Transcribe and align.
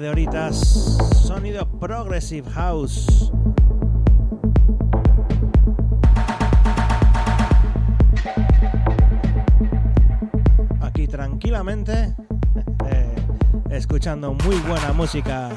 de 0.00 0.08
horitas. 0.08 0.56
Sonido 1.22 1.68
Progressive 1.78 2.48
House. 2.50 3.30
Aquí 10.80 11.06
tranquilamente, 11.06 11.92
eh, 12.86 13.14
escuchando 13.70 14.32
muy 14.32 14.56
buena 14.60 14.92
música. 14.92 15.50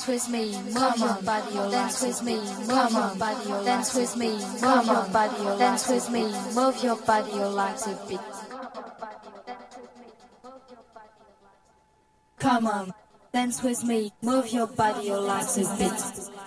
Dance 0.00 0.08
with 0.08 0.32
me, 0.32 0.52
move 0.72 0.96
your 0.96 1.22
body, 1.22 1.70
dance 1.70 2.02
with 2.02 2.22
me, 2.22 2.36
move 2.36 2.90
your 2.90 3.14
body, 3.16 3.64
dance 3.66 3.94
with 3.94 4.16
me, 4.16 4.30
move 4.30 4.86
your 4.86 5.04
body, 5.12 5.58
dance 5.58 5.88
with 5.88 6.10
me, 6.10 6.22
move 6.54 6.82
your 6.82 6.96
body, 6.96 7.30
your 7.32 7.48
legs 7.48 7.86
a 7.86 7.98
bit. 8.08 8.20
Come 12.38 12.66
on, 12.66 12.94
dance 13.34 13.62
with 13.62 13.84
me, 13.84 14.10
move 14.22 14.48
your 14.48 14.68
body, 14.68 15.08
your 15.08 15.20
legs 15.20 15.58
a 15.58 15.76
bit. 15.76 16.39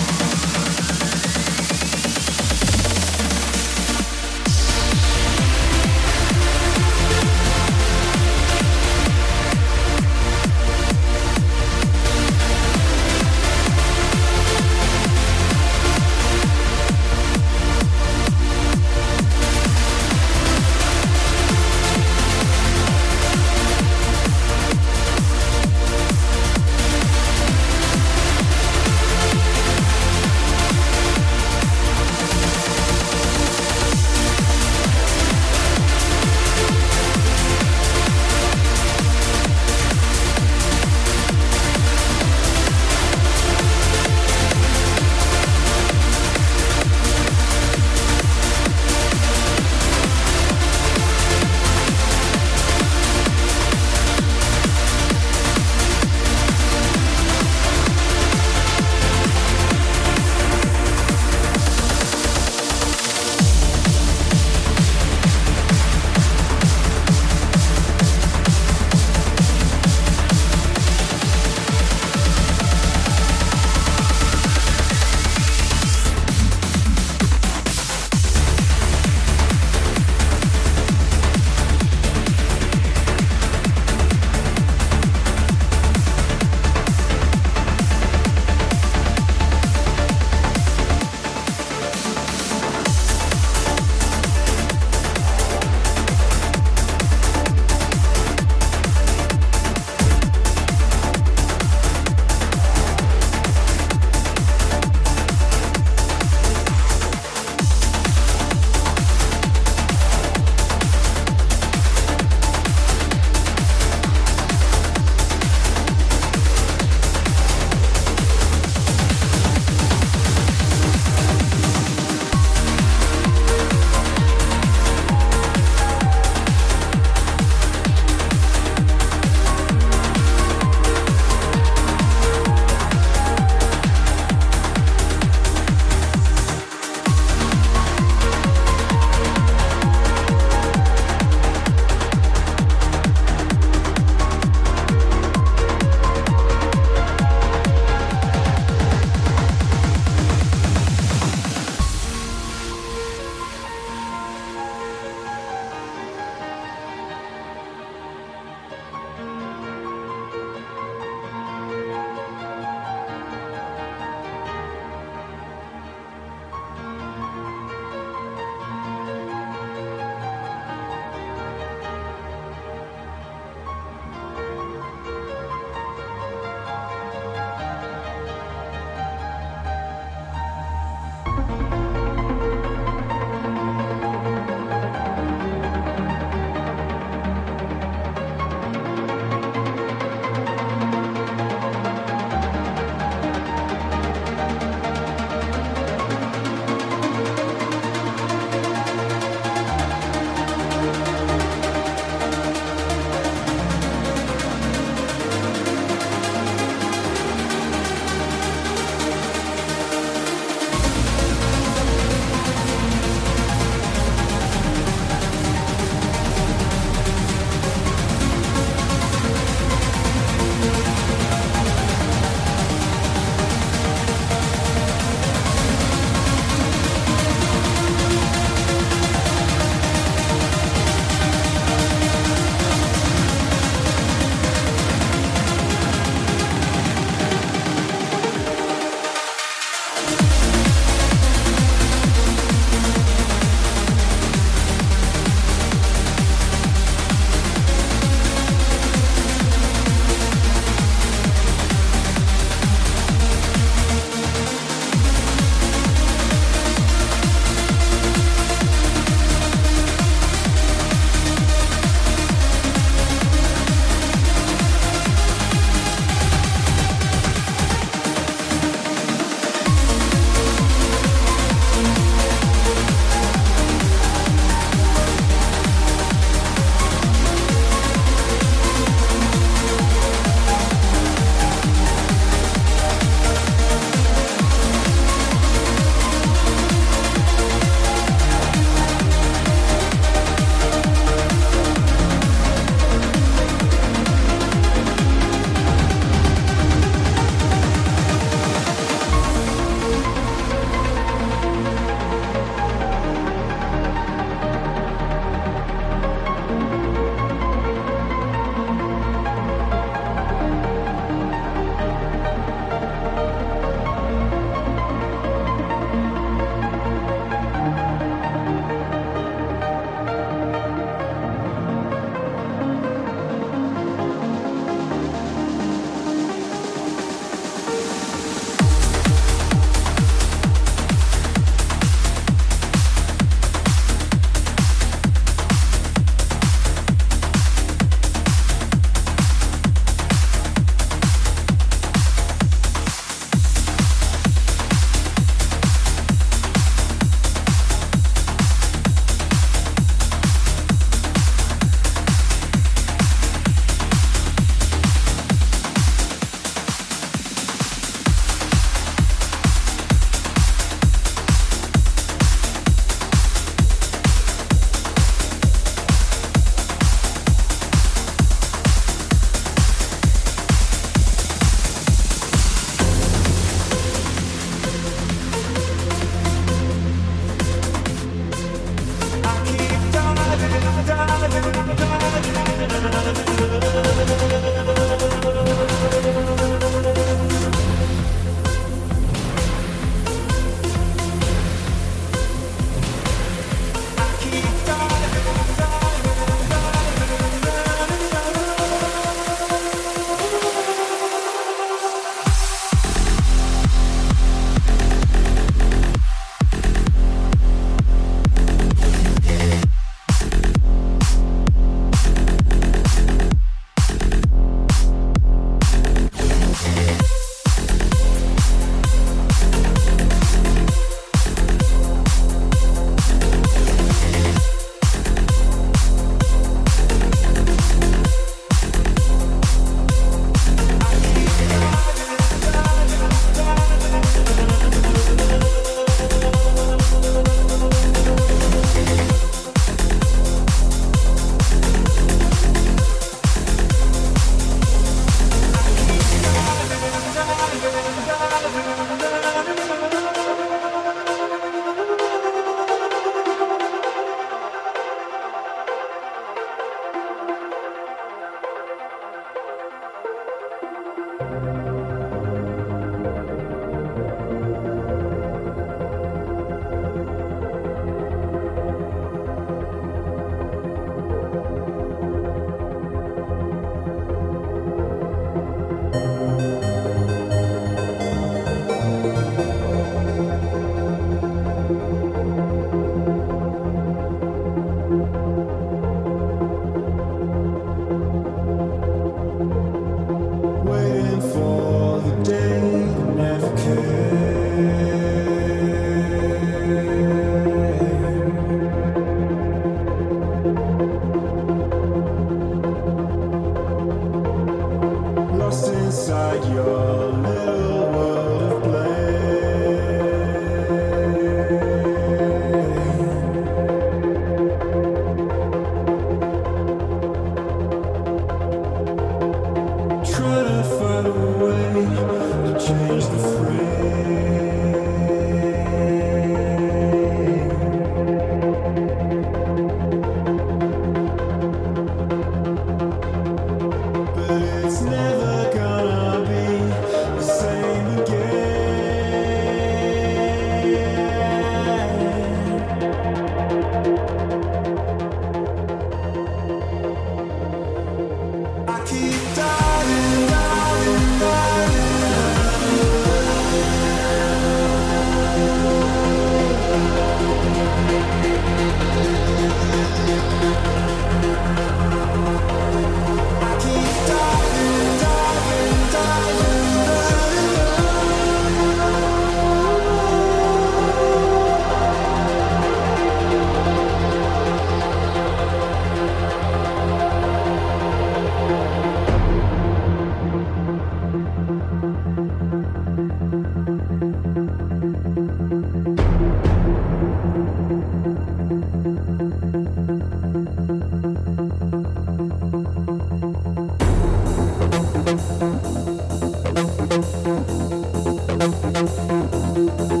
Thank 599.67 600.00